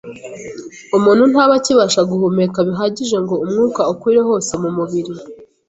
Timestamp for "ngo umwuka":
3.23-3.81